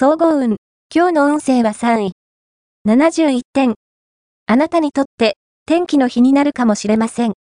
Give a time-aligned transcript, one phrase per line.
[0.00, 0.58] 総合運。
[0.94, 2.12] 今日の運勢は3位。
[2.86, 3.74] 71点。
[4.46, 5.34] あなたにとって
[5.66, 7.32] 天気の日になるかもしれません。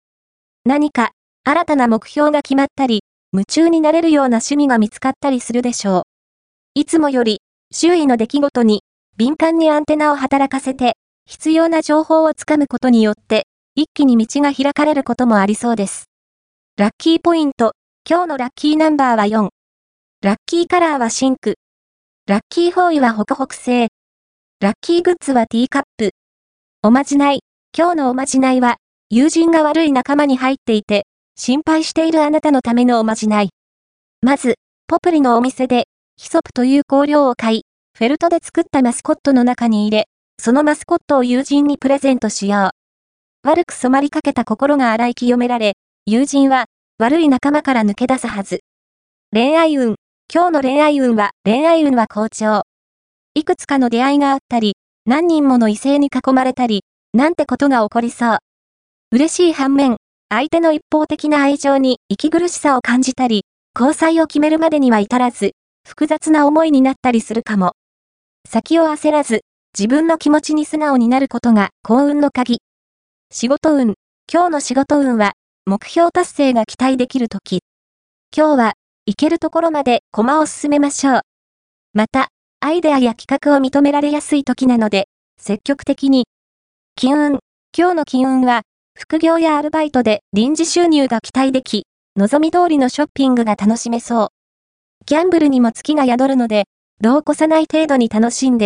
[0.65, 1.11] 何か
[1.43, 3.01] 新たな目標が決まったり、
[3.31, 6.01] 夢中になれるような趣味が見つかったりするでしょう。
[6.73, 7.41] いつもより
[7.71, 8.81] 周囲の出来事に
[9.17, 10.95] 敏感にアンテナを働かせて、
[11.27, 13.45] 必要な情報をつかむことによって、
[13.75, 16.05] 一気に道が開かれることもありそうです。
[16.75, 17.73] ラッキーポイント。
[18.09, 19.49] 今日のラッキーナンバーは4。
[20.23, 21.53] ラッキーカラーは深紅。
[22.27, 23.87] ラッキーフォーイはホクホク製。
[24.59, 26.11] ラッキーグッズはティーカップ。
[26.83, 27.39] おまじない。
[27.73, 28.75] 今日のおまじないは、
[29.09, 31.05] 友人が悪い仲間に入っていて、
[31.37, 33.51] 心配しているあなたのためのおまじない。
[34.21, 34.55] まず、
[34.87, 35.85] ポプリのお店で、
[36.17, 37.61] ヒソプという香料を買い、
[37.97, 42.71] フェルトで作ったマスコットの中に入れ、そのマスコットを友人にプレゼントしよ
[43.45, 43.47] う。
[43.47, 46.65] 悪く染まりかけた心が洗い清められ、友人は
[46.97, 48.59] 悪い仲間から抜け出すはず。
[49.31, 49.95] 恋愛運。
[50.33, 52.63] 今日の恋愛運は、恋愛運は好調。
[53.33, 54.73] いくつかの出会いがあったり、
[55.05, 58.37] 何人もの異性に囲まれたり、なんてことが起こりそう。
[59.13, 59.95] 嬉しい反面、
[60.27, 65.51] 相手の一方的な愛情に息苦しさを感じたり、交際を決めるまでには至らず、
[65.87, 67.71] 複雑な思いになったりするかも。
[68.45, 69.45] 先を焦らず、
[69.79, 72.59] 自分の気持ちに素直になることが幸運の鍵。
[73.31, 73.93] 仕事運。
[74.29, 77.61] 今日の仕事運は、目標達成が期待できる時。
[78.35, 78.73] 今日は、
[79.09, 81.21] 行けるところまで駒を進めましょう。
[81.93, 82.27] また、
[82.59, 85.07] アイデアや企画を認められやすい時なので、
[85.39, 86.25] 積極的に。
[86.97, 87.39] 金運。
[87.77, 88.63] 今日の金運は、
[88.99, 91.85] 副業やアルバイトで臨時収入が期待でき、
[92.17, 94.27] 望み通りのショッピングが楽しめそう。
[95.05, 96.65] ギャンブルにも月が宿るので、
[96.99, 98.65] 度を越さない程度に楽しんで